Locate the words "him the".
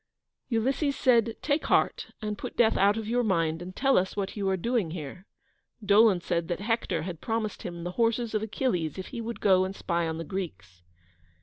7.61-7.91